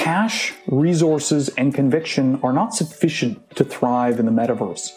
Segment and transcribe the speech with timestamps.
[0.00, 4.92] cash, resources, and conviction are not sufficient to thrive in the metaverse.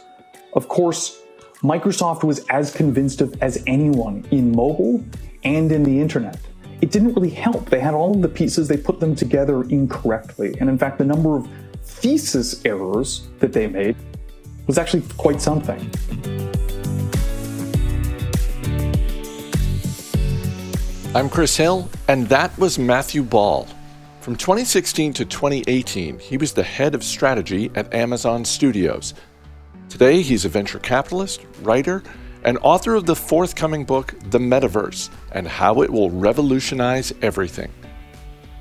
[0.53, 1.19] Of course,
[1.61, 5.03] Microsoft was as convinced of as anyone in mobile
[5.43, 6.39] and in the internet.
[6.79, 7.69] It didn't really help.
[7.69, 10.55] They had all of the pieces, they put them together incorrectly.
[10.61, 11.49] And in fact, the number of
[11.83, 13.97] thesis errors that they made
[14.67, 15.81] was actually quite something.
[21.13, 23.67] I'm Chris Hill, and that was Matthew Ball.
[24.23, 29.15] From 2016 to 2018, he was the head of strategy at Amazon Studios.
[29.89, 32.01] Today, he's a venture capitalist, writer,
[32.45, 37.69] and author of the forthcoming book, The Metaverse and How It Will Revolutionize Everything.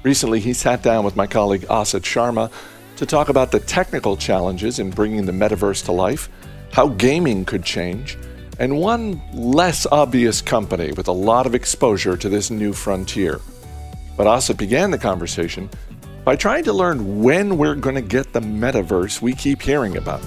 [0.03, 2.51] Recently, he sat down with my colleague Asit Sharma
[2.97, 6.29] to talk about the technical challenges in bringing the metaverse to life,
[6.73, 8.19] how gaming could change,
[8.59, 13.41] and one less obvious company with a lot of exposure to this new frontier.
[14.17, 15.71] But Asit began the conversation
[16.25, 20.23] by trying to learn when we're going to get the metaverse we keep hearing about.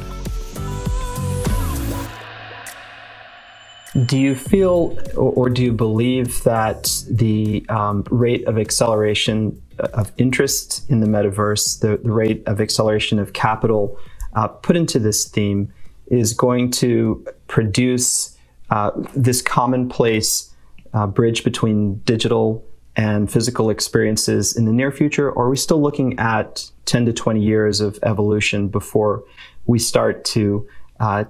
[4.05, 10.89] Do you feel or do you believe that the um, rate of acceleration of interest
[10.89, 13.97] in the metaverse, the, the rate of acceleration of capital
[14.36, 15.72] uh, put into this theme,
[16.08, 18.38] is going to produce
[18.70, 20.53] uh, this commonplace
[20.94, 25.29] uh, bridge between digital and physical experiences in the near future?
[25.29, 29.23] Or are we still looking at 10 to 20 years of evolution before
[29.65, 30.67] we start to
[30.99, 31.25] uh,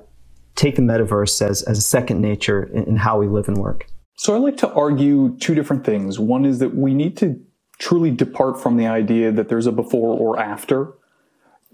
[0.55, 3.88] take the metaverse as, as a second nature in, in how we live and work?
[4.17, 6.19] So I like to argue two different things.
[6.19, 7.39] One is that we need to
[7.77, 10.94] truly depart from the idea that there's a before or after.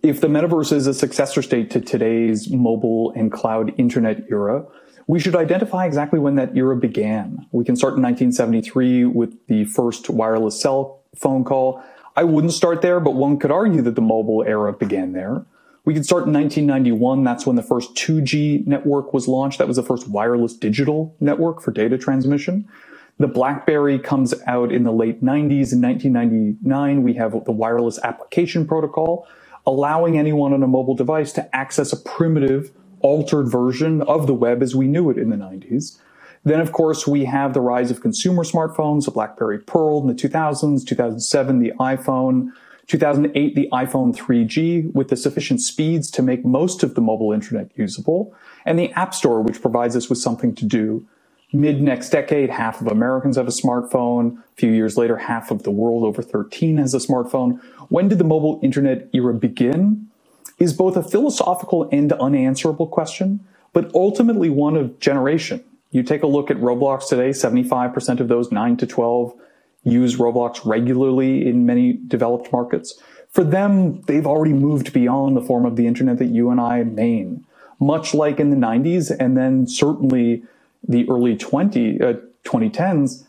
[0.02, 4.66] If the metaverse is a successor state to today's mobile and cloud internet era,
[5.08, 7.46] we should identify exactly when that era began.
[7.52, 11.84] We can start in 1973 with the first wireless cell phone call.
[12.16, 15.46] I wouldn't start there, but one could argue that the mobile era began there.
[15.84, 17.24] We could start in 1991.
[17.24, 19.58] That's when the first 2G network was launched.
[19.58, 22.67] That was the first wireless digital network for data transmission.
[23.17, 25.73] The BlackBerry comes out in the late 90s.
[25.73, 29.28] In 1999, we have the wireless application protocol,
[29.66, 32.72] allowing anyone on a mobile device to access a primitive
[33.04, 35.98] altered version of the web as we knew it in the 90s.
[36.44, 40.14] Then, of course, we have the rise of consumer smartphones, the BlackBerry Pearl in the
[40.14, 42.52] 2000s, 2007, the iPhone,
[42.88, 47.70] 2008, the iPhone 3G with the sufficient speeds to make most of the mobile internet
[47.76, 48.34] usable,
[48.66, 51.06] and the App Store, which provides us with something to do.
[51.54, 54.38] Mid next decade, half of Americans have a smartphone.
[54.38, 57.61] A few years later, half of the world over 13 has a smartphone.
[57.90, 60.08] When did the mobile internet era begin?
[60.61, 63.39] Is both a philosophical and unanswerable question,
[63.73, 65.64] but ultimately one of generation.
[65.89, 69.33] You take a look at Roblox today, 75% of those 9 to 12
[69.83, 73.02] use Roblox regularly in many developed markets.
[73.32, 76.83] For them, they've already moved beyond the form of the internet that you and I
[76.83, 77.43] main,
[77.80, 80.43] much like in the 90s and then certainly
[80.88, 83.26] the early 20, uh, 2010s.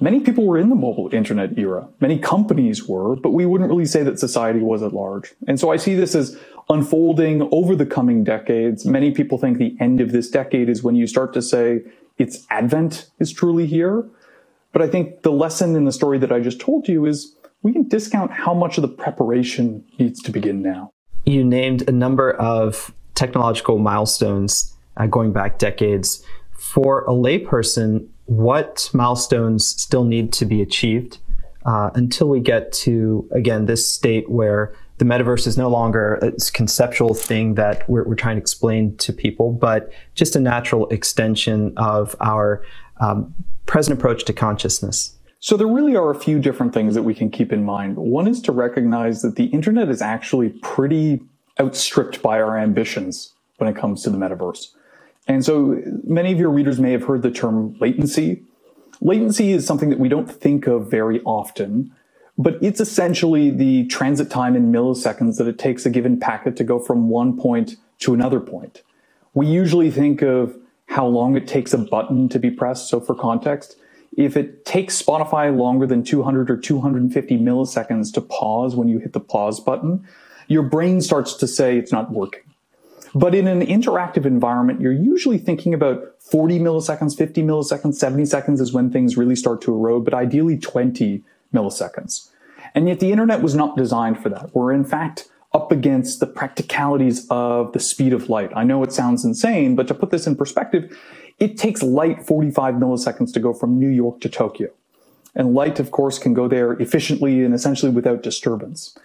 [0.00, 1.88] Many people were in the mobile internet era.
[2.00, 5.34] Many companies were, but we wouldn't really say that society was at large.
[5.48, 6.38] And so I see this as
[6.68, 8.84] unfolding over the coming decades.
[8.84, 11.82] Many people think the end of this decade is when you start to say
[12.18, 14.04] its advent is truly here.
[14.72, 17.72] But I think the lesson in the story that I just told you is we
[17.72, 20.90] can discount how much of the preparation needs to begin now.
[21.24, 26.22] You named a number of technological milestones uh, going back decades.
[26.52, 31.18] For a layperson, what milestones still need to be achieved
[31.64, 36.32] uh, until we get to, again, this state where the metaverse is no longer a
[36.52, 41.72] conceptual thing that we're, we're, trying to explain to people, but just a natural extension
[41.76, 42.64] of our
[43.00, 43.34] um,
[43.66, 45.16] present approach to consciousness.
[45.38, 47.96] So there really are a few different things that we can keep in mind.
[47.96, 51.20] One is to recognize that the internet is actually pretty
[51.60, 54.68] outstripped by our ambitions when it comes to the metaverse.
[55.28, 58.42] And so many of your readers may have heard the term latency.
[59.00, 61.92] Latency is something that we don't think of very often,
[62.38, 66.64] but it's essentially the transit time in milliseconds that it takes a given packet to
[66.64, 68.82] go from one point to another point.
[69.34, 70.56] We usually think of
[70.86, 72.88] how long it takes a button to be pressed.
[72.88, 73.76] So for context,
[74.16, 79.12] if it takes Spotify longer than 200 or 250 milliseconds to pause when you hit
[79.12, 80.06] the pause button,
[80.48, 82.42] your brain starts to say it's not working.
[83.14, 88.60] But in an interactive environment, you're usually thinking about 40 milliseconds, 50 milliseconds, 70 seconds
[88.60, 91.22] is when things really start to erode, but ideally 20
[91.54, 92.30] milliseconds.
[92.74, 94.54] And yet the internet was not designed for that.
[94.54, 98.50] We're in fact up against the practicalities of the speed of light.
[98.54, 100.96] I know it sounds insane, but to put this in perspective,
[101.38, 104.68] it takes light 45 milliseconds to go from New York to Tokyo.
[105.34, 108.96] And light, of course, can go there efficiently and essentially without disturbance.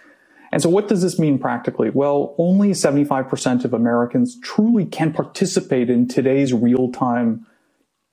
[0.50, 1.88] And so what does this mean practically?
[1.88, 7.46] Well, only 75% of Americans truly can participate in today's real-time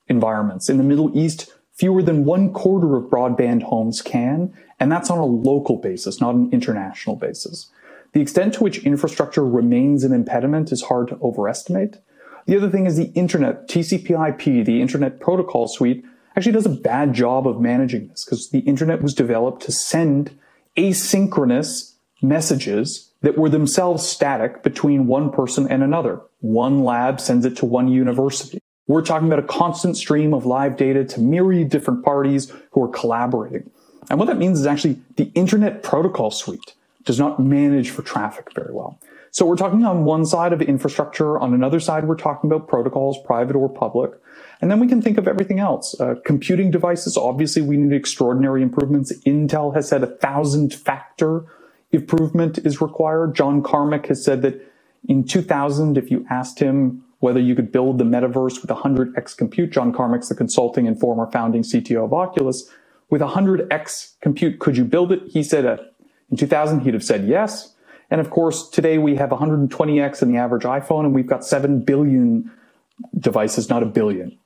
[0.08, 0.70] environments.
[0.70, 5.18] In the Middle East, fewer than one quarter of broadband homes can, and that's on
[5.18, 7.72] a local basis, not an international basis.
[8.12, 11.98] The extent to which infrastructure remains an impediment is hard to overestimate.
[12.48, 16.04] The other thing is the internet, TCP IP, the internet protocol suite
[16.36, 20.38] actually does a bad job of managing this because the internet was developed to send
[20.76, 26.22] asynchronous messages that were themselves static between one person and another.
[26.42, 28.58] One lab sends it to one university.
[28.89, 32.88] We're talking about a constant stream of live data to myriad different parties who are
[32.88, 33.69] collaborating.
[34.09, 36.74] And what that means is actually the internet protocol suite
[37.06, 39.00] does not manage for traffic very well.
[39.30, 41.38] So we're talking on one side of infrastructure.
[41.38, 44.12] On another side, we're talking about protocols, private or public.
[44.59, 45.95] And then we can think of everything else.
[46.01, 49.13] Uh, computing devices, obviously we need extraordinary improvements.
[49.19, 51.45] Intel has said a thousand factor
[51.92, 53.35] improvement is required.
[53.35, 54.59] John Carmack has said that
[55.07, 59.71] in 2000, if you asked him whether you could build the metaverse with 100x compute,
[59.71, 62.69] John Carmack's the consulting and former founding CTO of Oculus,
[63.10, 65.21] with 100x compute, could you build it?
[65.27, 65.77] He said uh,
[66.31, 67.75] in 2000, he'd have said yes.
[68.10, 71.81] And of course, today we have 120x in the average iPhone and we've got 7
[71.81, 72.50] billion
[73.19, 74.38] devices, not a billion.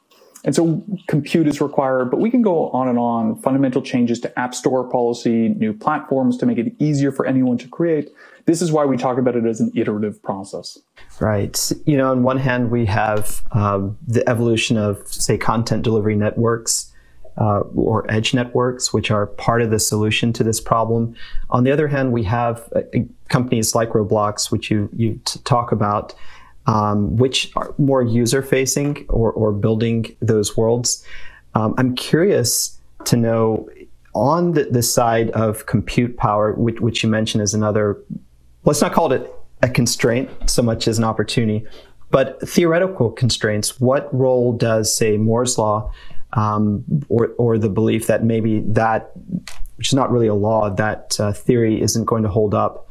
[0.45, 3.35] And so compute is required, but we can go on and on.
[3.41, 7.67] Fundamental changes to App Store policy, new platforms to make it easier for anyone to
[7.67, 8.11] create.
[8.45, 10.77] This is why we talk about it as an iterative process.
[11.21, 11.71] Right.
[11.85, 16.89] You know, on one hand, we have um, the evolution of, say, content delivery networks.
[17.35, 21.15] Uh, or edge networks, which are part of the solution to this problem.
[21.49, 22.81] On the other hand, we have uh,
[23.29, 26.13] companies like Roblox, which you you talk about,
[26.65, 31.05] um, which are more user facing or, or building those worlds.
[31.55, 33.69] Um, I'm curious to know
[34.15, 38.01] on the, the side of compute power, which, which, you mentioned as another,
[38.63, 39.31] let's not call it
[39.61, 41.65] a constraint so much as an opportunity,
[42.11, 43.79] but theoretical constraints.
[43.79, 45.91] What role does, say, Moore's law
[46.33, 49.11] um, or, or the belief that maybe that,
[49.77, 52.87] which is not really a law, that uh, theory isn't going to hold up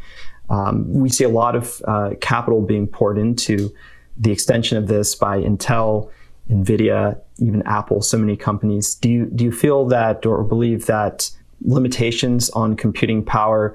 [0.53, 3.75] um, we see a lot of uh, capital being poured into
[4.19, 6.11] the extension of this by Intel,
[6.51, 8.95] Nvidia, even Apple, so many companies.
[8.95, 11.31] Do you do you feel that or believe that
[11.63, 13.75] limitations on computing power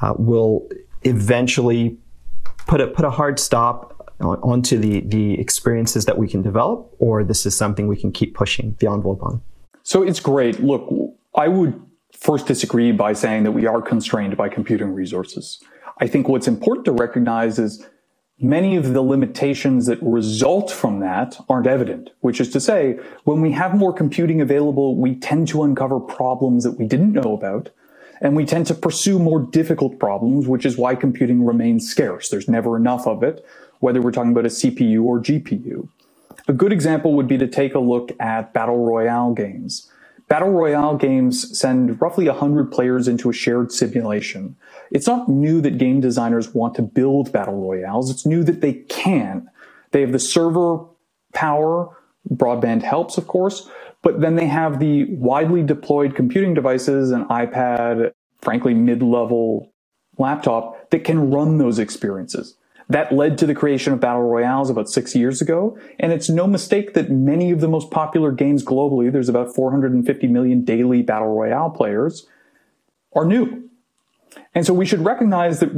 [0.00, 0.68] uh, will
[1.02, 1.98] eventually
[2.68, 6.94] put a put a hard stop on, onto the the experiences that we can develop,
[7.00, 9.42] or this is something we can keep pushing the envelope on?
[9.82, 10.60] So it's great.
[10.60, 10.88] Look,
[11.34, 11.82] I would
[12.12, 15.62] first disagree by saying that we are constrained by computing resources.
[15.98, 17.86] I think what's important to recognize is
[18.38, 23.40] many of the limitations that result from that aren't evident, which is to say, when
[23.40, 27.70] we have more computing available, we tend to uncover problems that we didn't know about.
[28.20, 32.28] And we tend to pursue more difficult problems, which is why computing remains scarce.
[32.28, 33.44] There's never enough of it,
[33.80, 35.88] whether we're talking about a CPU or GPU.
[36.46, 39.90] A good example would be to take a look at battle royale games.
[40.32, 44.56] Battle Royale games send roughly 100 players into a shared simulation.
[44.90, 48.10] It's not new that game designers want to build Battle Royales.
[48.10, 49.50] It's new that they can.
[49.90, 50.86] They have the server
[51.34, 51.94] power.
[52.30, 53.68] Broadband helps, of course,
[54.00, 59.70] but then they have the widely deployed computing devices, an iPad, frankly, mid-level
[60.16, 62.56] laptop that can run those experiences.
[62.92, 65.78] That led to the creation of battle royales about six years ago.
[65.98, 70.26] And it's no mistake that many of the most popular games globally, there's about 450
[70.26, 72.26] million daily battle royale players,
[73.14, 73.70] are new.
[74.54, 75.70] And so we should recognize that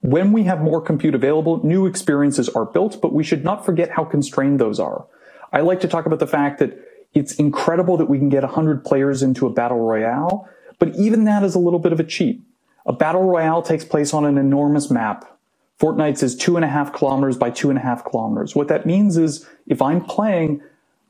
[0.00, 3.90] when we have more compute available, new experiences are built, but we should not forget
[3.90, 5.06] how constrained those are.
[5.52, 6.76] I like to talk about the fact that
[7.14, 10.48] it's incredible that we can get 100 players into a battle royale,
[10.80, 12.40] but even that is a little bit of a cheat.
[12.86, 15.35] A battle royale takes place on an enormous map
[15.80, 18.54] Fortnite is two and a half kilometers by two and a half kilometers.
[18.56, 20.62] What that means is if I'm playing,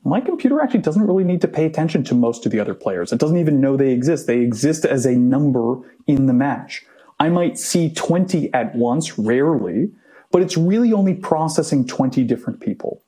[0.03, 3.13] my computer actually doesn't really need to pay attention to most of the other players.
[3.13, 4.27] It doesn't even know they exist.
[4.27, 6.85] They exist as a number in the match.
[7.19, 9.89] I might see 20 at once, rarely,
[10.31, 13.01] but it's really only processing 20 different people.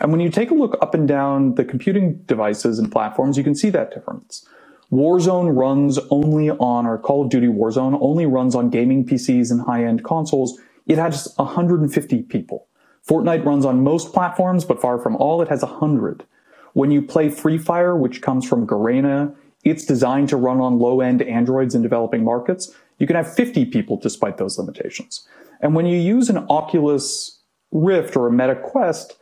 [0.00, 3.44] And when you take a look up and down the computing devices and platforms, you
[3.44, 4.46] can see that difference.
[4.92, 9.62] Warzone runs only on, or Call of Duty Warzone only runs on gaming PCs and
[9.62, 12.66] high-end consoles it has 150 people.
[13.08, 16.24] Fortnite runs on most platforms, but far from all, it has 100.
[16.72, 21.22] When you play Free Fire, which comes from Garena, it's designed to run on low-end
[21.22, 22.74] Androids in developing markets.
[22.98, 25.26] You can have 50 people despite those limitations.
[25.60, 27.40] And when you use an Oculus
[27.72, 29.16] Rift or a Meta Quest,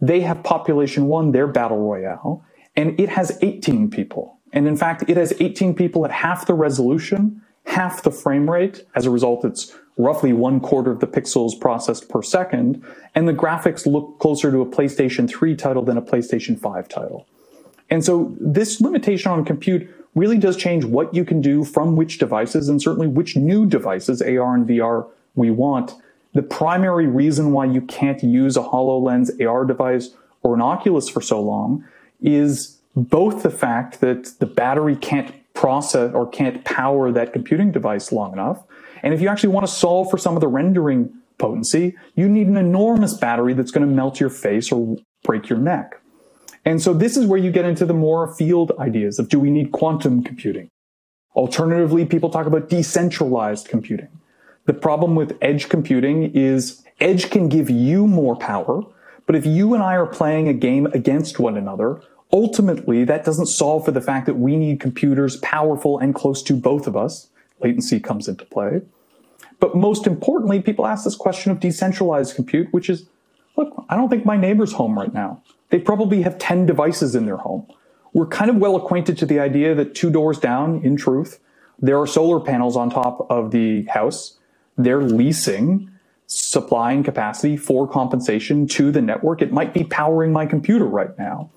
[0.00, 2.44] they have Population 1, their battle royale,
[2.76, 4.38] and it has 18 people.
[4.52, 8.84] And in fact, it has 18 people at half the resolution, half the frame rate.
[8.94, 12.84] As a result, it's roughly one quarter of the pixels processed per second,
[13.14, 17.26] and the graphics look closer to a PlayStation 3 title than a PlayStation 5 title.
[17.88, 22.18] And so this limitation on compute really does change what you can do from which
[22.18, 25.94] devices and certainly which new devices, AR and VR, we want.
[26.32, 30.10] The primary reason why you can't use a HoloLens AR device
[30.42, 31.84] or an Oculus for so long
[32.20, 38.12] is both the fact that the battery can't process or can't power that computing device
[38.12, 38.62] long enough.
[39.06, 42.48] And if you actually want to solve for some of the rendering potency, you need
[42.48, 46.00] an enormous battery that's going to melt your face or break your neck.
[46.64, 49.48] And so this is where you get into the more field ideas of do we
[49.48, 50.70] need quantum computing?
[51.36, 54.08] Alternatively, people talk about decentralized computing.
[54.64, 58.82] The problem with edge computing is edge can give you more power,
[59.24, 63.46] but if you and I are playing a game against one another, ultimately that doesn't
[63.46, 67.28] solve for the fact that we need computers powerful and close to both of us.
[67.60, 68.80] Latency comes into play.
[69.58, 73.06] But most importantly, people ask this question of decentralized compute, which is,
[73.56, 75.42] look, I don't think my neighbor's home right now.
[75.70, 77.66] They probably have 10 devices in their home.
[78.12, 81.40] We're kind of well acquainted to the idea that two doors down, in truth,
[81.78, 84.38] there are solar panels on top of the house.
[84.78, 85.90] They're leasing
[86.26, 89.42] supplying capacity for compensation to the network.
[89.42, 91.50] It might be powering my computer right now.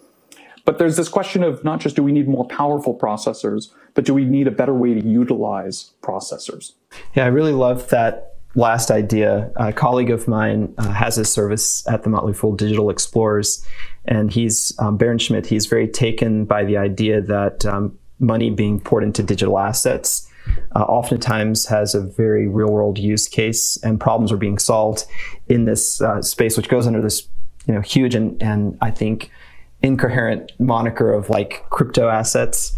[0.65, 4.13] But there's this question of not just do we need more powerful processors, but do
[4.13, 6.73] we need a better way to utilize processors?
[7.15, 9.51] Yeah, I really love that last idea.
[9.55, 13.65] A colleague of mine uh, has a service at the Motley Fool Digital Explorers,
[14.05, 15.45] and he's um, Baron Schmidt.
[15.45, 20.27] He's very taken by the idea that um, money being poured into digital assets
[20.75, 25.05] uh, oftentimes has a very real world use case, and problems are being solved
[25.47, 27.27] in this uh, space, which goes under this
[27.67, 29.31] you know huge and and I think
[29.81, 32.77] incoherent moniker of like crypto assets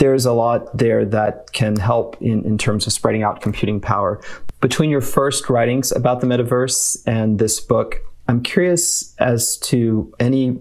[0.00, 4.18] there's a lot there that can help in, in terms of spreading out computing power.
[4.62, 7.96] Between your first writings about the metaverse and this book,
[8.26, 10.58] I'm curious as to any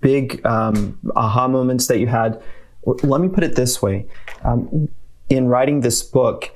[0.00, 2.42] big um, aha moments that you had.
[2.84, 4.04] Let me put it this way.
[4.42, 4.88] Um,
[5.30, 6.50] in writing this book,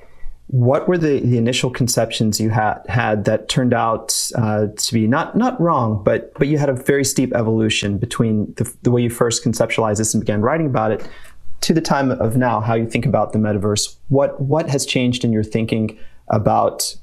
[0.47, 5.05] what were the, the initial conceptions you had had that turned out uh, to be
[5.05, 9.01] not not wrong, but but you had a very steep evolution between the, the way
[9.01, 11.07] you first conceptualized this and began writing about it
[11.61, 15.25] to the time of now, how you think about the metaverse, what what has changed
[15.25, 15.97] in your thinking
[16.29, 16.95] about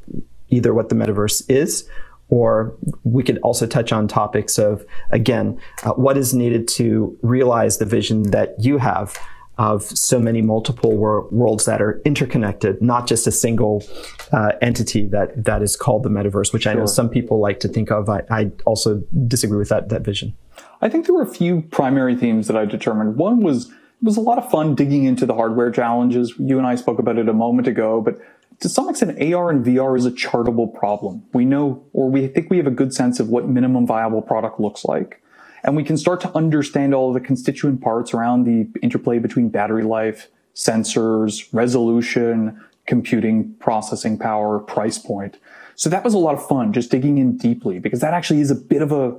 [0.48, 1.86] either what the metaverse is,
[2.30, 7.76] or we could also touch on topics of again, uh, what is needed to realize
[7.76, 9.18] the vision that you have
[9.58, 13.84] of so many multiple wor- worlds that are interconnected, not just a single
[14.32, 17.68] uh, entity that that is called the metaverse, which I know some people like to
[17.68, 18.08] think of.
[18.08, 20.36] I, I also disagree with that that vision.
[20.80, 23.16] I think there were a few primary themes that I determined.
[23.16, 26.34] One was it was a lot of fun digging into the hardware challenges.
[26.38, 28.18] You and I spoke about it a moment ago, but
[28.60, 31.24] to some extent, AR and VR is a chartable problem.
[31.32, 34.60] We know, or we think we have a good sense of what minimum viable product
[34.60, 35.22] looks like.
[35.64, 39.82] And we can start to understand all the constituent parts around the interplay between battery
[39.82, 45.38] life, sensors, resolution, computing, processing power, price point.
[45.74, 48.50] So that was a lot of fun just digging in deeply because that actually is
[48.50, 49.16] a bit of a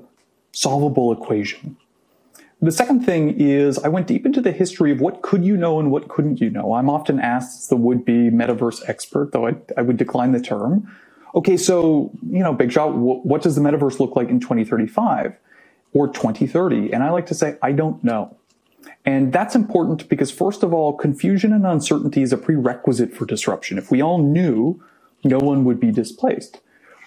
[0.52, 1.76] solvable equation.
[2.62, 5.80] The second thing is I went deep into the history of what could you know
[5.80, 6.74] and what couldn't you know.
[6.76, 10.90] I'm often asked as the would-be metaverse expert, though I, I would decline the term.
[11.34, 15.36] Okay, so, you know, Big Shot, what does the metaverse look like in 2035
[15.96, 16.94] or 2030?
[16.94, 18.38] And I like to say, I don't know.
[19.06, 23.78] And that's important because first of all, confusion and uncertainty is a prerequisite for disruption.
[23.78, 24.84] If we all knew,
[25.24, 26.60] no one would be displaced.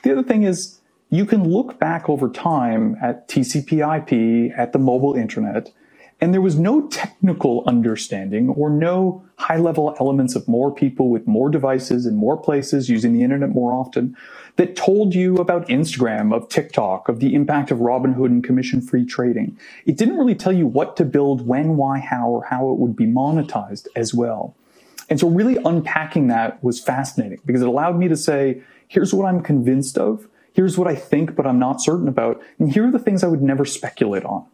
[0.03, 0.81] The other thing is
[1.11, 5.73] you can look back over time at TCP IP, at the mobile internet,
[6.21, 11.27] and there was no technical understanding or no high level elements of more people with
[11.27, 14.17] more devices in more places using the internet more often
[14.57, 19.07] that told you about Instagram, of TikTok, of the impact of Robinhood and commission free
[19.07, 19.57] trading.
[19.87, 22.97] It didn't really tell you what to build, when, why, how, or how it would
[22.97, 24.57] be monetized as well.
[25.09, 29.27] And so really unpacking that was fascinating because it allowed me to say, here's what
[29.27, 32.43] I'm convinced of here's what I think, but I'm not certain about.
[32.59, 34.45] And here are the things I would never speculate on.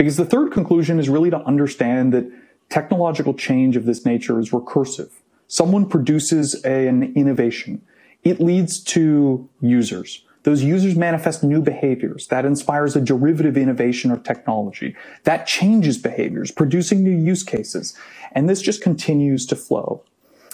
[0.00, 2.24] Because the third conclusion is really to understand that
[2.70, 5.10] technological change of this nature is recursive.
[5.46, 7.82] Someone produces a, an innovation.
[8.24, 10.24] It leads to users.
[10.44, 12.28] Those users manifest new behaviors.
[12.28, 14.96] That inspires a derivative innovation or technology.
[15.24, 17.94] That changes behaviors, producing new use cases.
[18.32, 20.02] And this just continues to flow.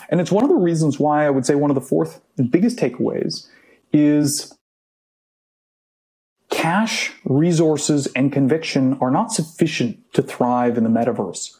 [0.08, 2.78] And it's one of the reasons why I would say one of the fourth biggest
[2.78, 3.46] takeaways
[3.92, 4.55] is
[6.66, 11.56] cash, resources, and conviction are not sufficient to thrive in the metaverse.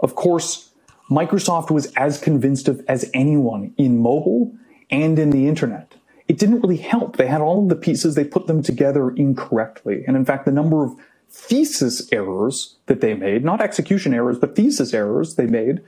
[0.00, 0.70] Of course,
[1.08, 4.52] Microsoft was as convinced of as anyone in mobile
[4.90, 5.94] and in the internet.
[6.26, 7.16] it didn't really help.
[7.16, 10.04] They had all of the pieces, they put them together incorrectly.
[10.06, 10.92] And in fact, the number of
[11.30, 15.82] thesis errors that they made, not execution errors, but thesis errors they made,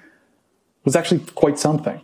[0.84, 2.00] was actually quite something.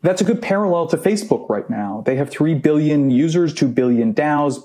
[0.00, 2.02] That's a good parallel to Facebook right now.
[2.04, 4.58] They have 3 billion users, 2 billion DAUs,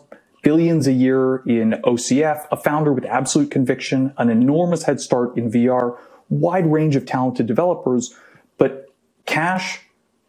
[0.43, 5.51] billions a year in OCF, a founder with absolute conviction, an enormous head start in
[5.51, 5.97] VR,
[6.29, 8.13] wide range of talented developers,
[8.57, 8.89] but
[9.25, 9.81] cash,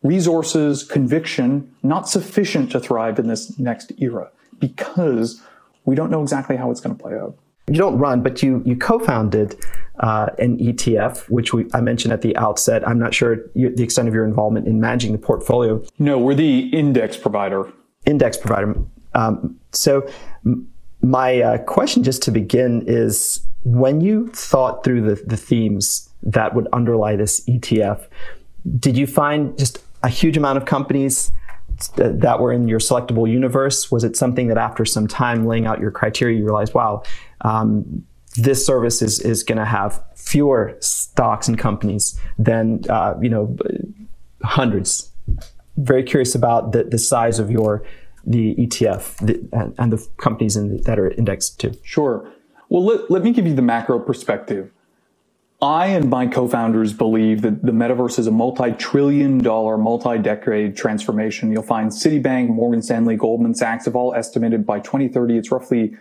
[0.03, 5.43] resources, conviction, not sufficient to thrive in this next era because
[5.85, 7.37] we don't know exactly how it's going to play out
[7.69, 9.57] you don't run, but you you co-founded
[10.00, 12.87] uh, an ETF, which we, I mentioned at the outset.
[12.87, 15.83] I'm not sure you, the extent of your involvement in managing the portfolio.
[15.99, 17.71] No, we're the index provider.
[18.07, 18.75] Index provider.
[19.19, 20.09] Um, so,
[21.03, 26.55] my uh, question, just to begin, is when you thought through the, the themes that
[26.55, 28.07] would underlie this ETF,
[28.79, 31.31] did you find just a huge amount of companies
[31.97, 33.91] that were in your selectable universe?
[33.91, 37.03] Was it something that after some time laying out your criteria, you realized, wow,
[37.43, 38.05] um,
[38.37, 43.57] this service is, is going to have fewer stocks and companies than uh, you know
[44.45, 45.11] hundreds.
[45.77, 47.85] Very curious about the, the size of your
[48.25, 51.77] the ETF and, the companies the, that are indexed to.
[51.83, 52.31] Sure.
[52.69, 54.71] Well, let, let me give you the macro perspective.
[55.61, 61.51] I and my co-founders believe that the metaverse is a multi-trillion dollar, multi-decade transformation.
[61.51, 65.97] You'll find Citibank, Morgan Stanley, Goldman Sachs have all estimated by 2030 it's roughly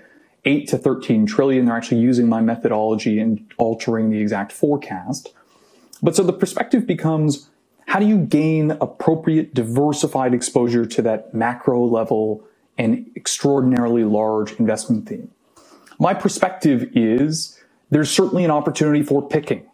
[0.45, 1.65] 8 to 13 trillion.
[1.65, 5.33] They're actually using my methodology and altering the exact forecast.
[6.03, 7.49] But so the perspective becomes
[7.87, 12.45] how do you gain appropriate diversified exposure to that macro level
[12.77, 15.31] and extraordinarily large investment theme?
[15.97, 17.57] My perspective is
[17.89, 19.65] there's certainly an opportunity for picking.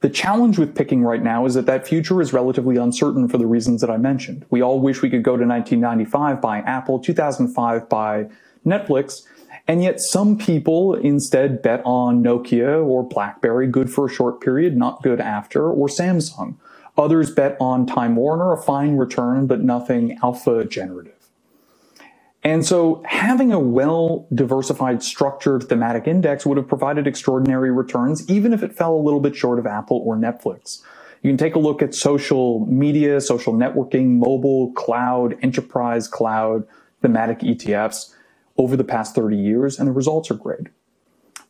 [0.00, 3.46] The challenge with picking right now is that that future is relatively uncertain for the
[3.46, 4.44] reasons that I mentioned.
[4.50, 8.28] We all wish we could go to 1995 buy Apple, 2005 buy
[8.66, 9.22] Netflix,
[9.66, 14.76] and yet some people instead bet on Nokia or BlackBerry, good for a short period,
[14.76, 16.56] not good after, or Samsung.
[16.98, 21.12] Others bet on Time Warner, a fine return, but nothing alpha generative.
[22.42, 28.52] And so having a well diversified structured thematic index would have provided extraordinary returns, even
[28.52, 30.80] if it fell a little bit short of Apple or Netflix.
[31.22, 36.64] You can take a look at social media, social networking, mobile, cloud, enterprise cloud,
[37.02, 38.14] thematic ETFs
[38.58, 40.68] over the past 30 years, and the results are great.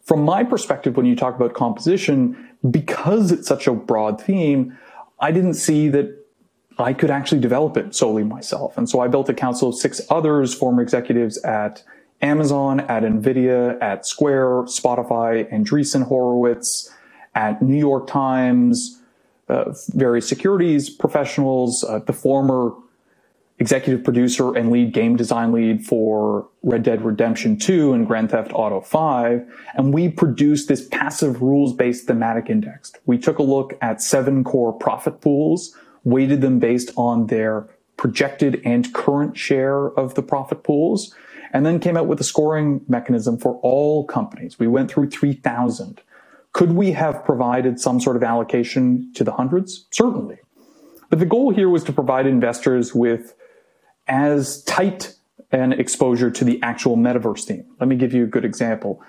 [0.02, 4.78] From my perspective, when you talk about composition, because it's such a broad theme,
[5.18, 6.24] I didn't see that
[6.78, 8.76] I could actually develop it solely myself.
[8.76, 11.82] And so I built a council of six others, former executives at
[12.20, 16.92] Amazon, at NVIDIA, at Square, Spotify, Andreessen Horowitz,
[17.34, 19.00] at New York Times,
[19.48, 22.72] uh, various securities professionals, uh, the former
[23.58, 28.52] executive producer and lead game design lead for Red Dead Redemption 2 and Grand Theft
[28.52, 29.46] Auto 5.
[29.74, 32.92] And we produced this passive rules based thematic index.
[33.06, 38.60] We took a look at seven core profit pools, weighted them based on their projected
[38.64, 41.14] and current share of the profit pools,
[41.52, 44.58] and then came out with a scoring mechanism for all companies.
[44.58, 46.02] We went through 3,000.
[46.52, 49.86] Could we have provided some sort of allocation to the hundreds?
[49.90, 50.38] Certainly.
[51.08, 53.34] But the goal here was to provide investors with
[54.08, 55.14] as tight
[55.52, 57.64] an exposure to the actual metaverse theme.
[57.80, 59.02] Let me give you a good example.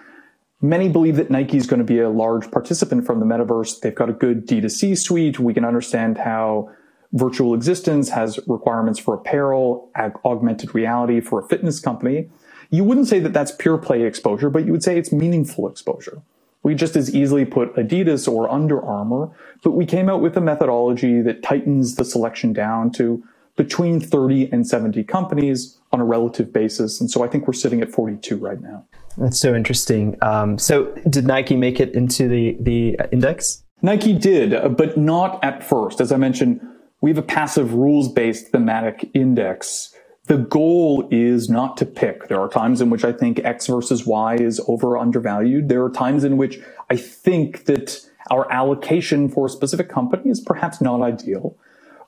[0.61, 3.79] Many believe that Nike is going to be a large participant from the metaverse.
[3.79, 5.39] They've got a good D2C suite.
[5.39, 6.71] We can understand how
[7.13, 12.29] virtual existence has requirements for apparel, ag- augmented reality for a fitness company.
[12.69, 16.21] You wouldn't say that that's pure play exposure, but you would say it's meaningful exposure.
[16.63, 19.29] We just as easily put Adidas or Under Armour,
[19.63, 23.23] but we came out with a methodology that tightens the selection down to
[23.57, 27.01] between 30 and 70 companies on a relative basis.
[27.01, 28.85] And so I think we're sitting at 42 right now.
[29.17, 30.15] That's so interesting.
[30.21, 33.63] Um, so did Nike make it into the, the index?
[33.81, 35.99] Nike did, but not at first.
[35.99, 36.61] As I mentioned,
[37.01, 39.93] we have a passive rules based thematic index.
[40.25, 42.27] The goal is not to pick.
[42.27, 45.69] There are times in which I think X versus Y is over or undervalued.
[45.69, 50.41] There are times in which I think that our allocation for a specific company is
[50.41, 51.55] perhaps not ideal.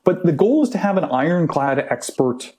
[0.09, 2.53] But the goal is to have an ironclad expert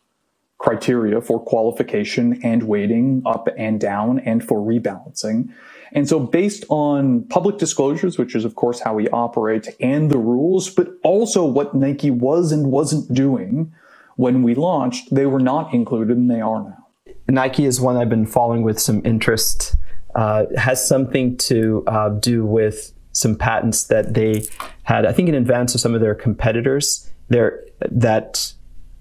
[0.58, 5.52] criteria for qualification and weighting up and down and for rebalancing.
[5.90, 10.16] And so based on public disclosures, which is of course how we operate and the
[10.16, 13.74] rules, but also what Nike was and wasn't doing
[14.14, 16.86] when we launched, they were not included and they are now.
[17.26, 19.74] Nike is one I've been following with some interest.
[20.14, 24.46] Uh, has something to uh, do with some patents that they
[24.84, 28.52] had, I think, in advance of some of their competitors there that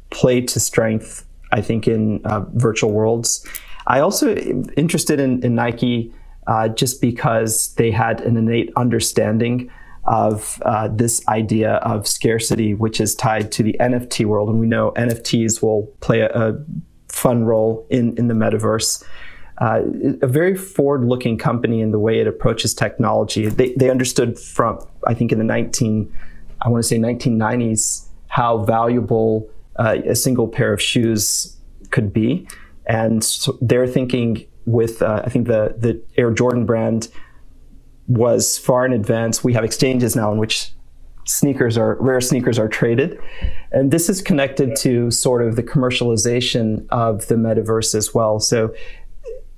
[0.10, 3.46] play to strength I think, in uh, virtual worlds.
[3.88, 6.14] I also am interested in, in Nike
[6.48, 9.72] uh, just because they had an innate understanding
[10.06, 14.50] of uh, this idea of scarcity, which is tied to the NFT world.
[14.50, 16.58] And we know NFTs will play a, a
[17.08, 19.04] fun role in, in the metaverse.
[19.60, 19.82] Uh,
[20.22, 23.48] a very forward looking company in the way it approaches technology.
[23.48, 26.12] They, they understood from, I think, in the 19,
[26.62, 31.58] I want to say 1990s, how valuable uh, a single pair of shoes
[31.92, 32.48] could be.
[32.86, 37.10] And so they're thinking with, uh, I think, the, the Air Jordan brand
[38.08, 39.44] was far in advance.
[39.44, 40.72] We have exchanges now in which
[41.26, 43.20] sneakers are rare sneakers are traded
[43.72, 48.74] and this is connected to sort of the commercialization of the metaverse as well so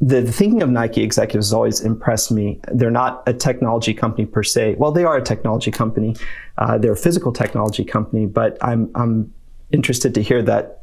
[0.01, 2.59] the, thinking of Nike executives has always impressed me.
[2.73, 4.75] They're not a technology company per se.
[4.79, 6.15] Well, they are a technology company.
[6.57, 9.31] Uh, they're a physical technology company, but I'm, I'm
[9.71, 10.79] interested to hear that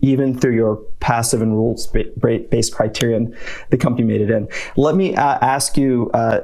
[0.00, 3.36] even through your passive and rules based criterion,
[3.70, 4.48] the company made it in.
[4.76, 6.40] Let me uh, ask you uh,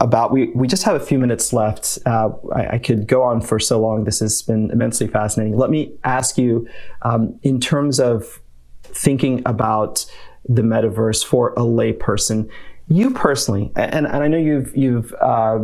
[0.00, 1.98] about we, we just have a few minutes left.
[2.04, 4.04] Uh, I, I, could go on for so long.
[4.04, 5.56] This has been immensely fascinating.
[5.56, 6.68] Let me ask you,
[7.02, 8.40] um, in terms of
[8.82, 10.06] thinking about
[10.50, 12.50] the metaverse for a layperson,
[12.88, 15.60] you personally, and, and I know you've you've uh,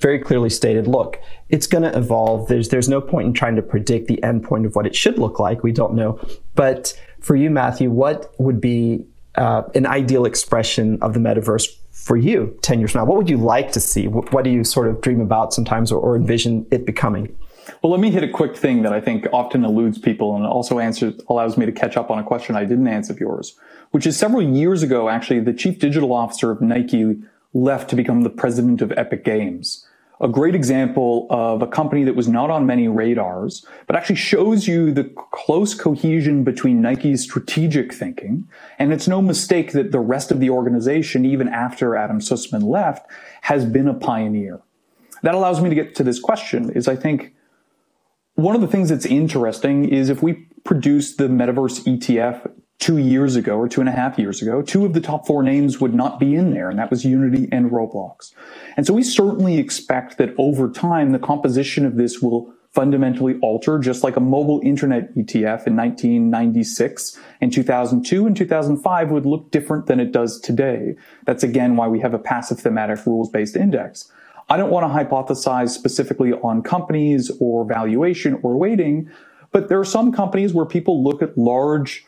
[0.00, 2.48] very clearly stated, look, it's going to evolve.
[2.48, 5.18] There's there's no point in trying to predict the end point of what it should
[5.18, 5.62] look like.
[5.62, 6.20] We don't know.
[6.54, 12.18] But for you, Matthew, what would be uh, an ideal expression of the metaverse for
[12.18, 13.04] you 10 years from now?
[13.06, 14.06] What would you like to see?
[14.06, 17.34] What, what do you sort of dream about sometimes or, or, envision it becoming?
[17.82, 20.78] Well, let me hit a quick thing that I think often eludes people and also
[20.78, 23.56] answers, allows me to catch up on a question I didn't answer of yours,
[23.90, 27.16] which is several years ago, actually, the chief digital officer of Nike
[27.52, 29.86] left to become the president of Epic Games
[30.20, 34.66] a great example of a company that was not on many radars, but actually shows
[34.66, 38.48] you the close cohesion between Nike's strategic thinking.
[38.78, 43.08] And it's no mistake that the rest of the organization, even after Adam Sussman left,
[43.42, 44.60] has been a pioneer.
[45.22, 47.34] That allows me to get to this question is I think
[48.38, 52.48] one of the things that's interesting is if we produced the metaverse ETF
[52.78, 55.42] two years ago or two and a half years ago, two of the top four
[55.42, 58.32] names would not be in there, and that was Unity and Roblox.
[58.76, 63.80] And so we certainly expect that over time, the composition of this will fundamentally alter,
[63.80, 69.86] just like a mobile internet ETF in 1996 and 2002 and 2005 would look different
[69.86, 70.94] than it does today.
[71.26, 74.12] That's again why we have a passive thematic rules-based index.
[74.48, 79.10] I don't want to hypothesize specifically on companies or valuation or weighting,
[79.52, 82.06] but there are some companies where people look at large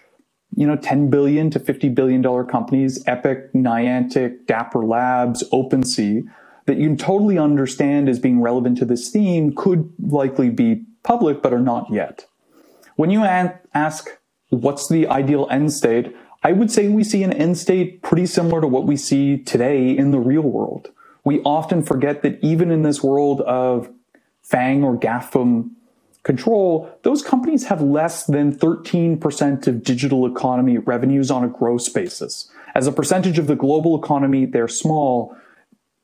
[0.57, 6.22] you know, 10 billion to 50 billion dollar companies, Epic, Niantic, Dapper Labs, OpenSea,
[6.66, 11.42] that you can totally understand as being relevant to this theme could likely be public,
[11.42, 12.26] but are not yet.
[12.96, 14.09] When you ask
[14.50, 18.61] what's the ideal end state, I would say we see an end state pretty similar
[18.61, 20.90] to what we see today in the real world.
[21.24, 23.90] We often forget that even in this world of
[24.42, 25.70] FANG or GAFAM
[26.22, 32.50] control, those companies have less than 13% of digital economy revenues on a gross basis.
[32.74, 35.37] As a percentage of the global economy, they're small.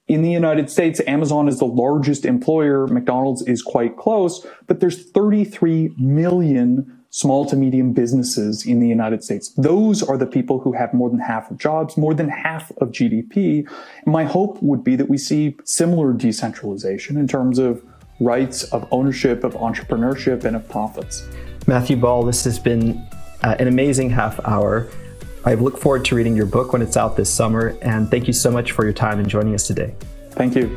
[0.09, 2.87] In the United States, Amazon is the largest employer.
[2.87, 9.25] McDonald's is quite close, but there's 33 million small to medium businesses in the United
[9.25, 9.49] States.
[9.57, 12.91] Those are the people who have more than half of jobs, more than half of
[12.91, 13.67] GDP.
[14.05, 17.83] my hope would be that we see similar decentralization in terms of
[18.21, 21.27] rights of ownership, of entrepreneurship, and of profits.
[21.67, 22.99] Matthew Ball, this has been
[23.43, 24.87] uh, an amazing half hour.
[25.47, 28.35] I look forward to reading your book when it's out this summer, and thank you
[28.35, 29.95] so much for your time and joining us today.
[30.33, 30.77] Thank you.